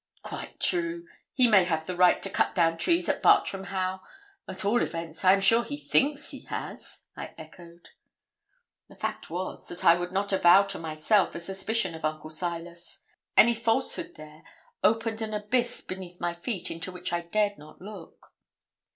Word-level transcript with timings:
'Quite 0.23 0.59
true. 0.59 1.05
He 1.31 1.47
may 1.47 1.63
have 1.63 1.85
the 1.85 1.95
right 1.95 2.23
to 2.23 2.29
cut 2.31 2.55
down 2.55 2.79
trees 2.79 3.07
at 3.07 3.21
Bartram 3.21 3.65
Haugh. 3.65 3.99
At 4.47 4.65
all 4.65 4.81
events, 4.81 5.23
I 5.23 5.31
am 5.31 5.41
sure 5.41 5.63
he 5.63 5.77
thinks 5.77 6.31
he 6.31 6.39
has,' 6.45 7.03
I 7.15 7.35
echoed. 7.37 7.89
The 8.89 8.95
fact 8.95 9.29
was, 9.29 9.67
that 9.67 9.85
I 9.85 9.93
would 9.93 10.11
not 10.11 10.31
avow 10.31 10.63
to 10.63 10.79
myself 10.79 11.35
a 11.35 11.39
suspicion 11.39 11.93
of 11.93 12.03
Uncle 12.03 12.31
Silas. 12.31 13.03
Any 13.37 13.53
falsehood 13.53 14.15
there 14.15 14.41
opened 14.83 15.21
an 15.21 15.35
abyss 15.35 15.81
beneath 15.81 16.19
my 16.19 16.33
feet 16.33 16.71
into 16.71 16.91
which 16.91 17.13
I 17.13 17.21
dared 17.21 17.59
not 17.59 17.79
look. 17.79 18.33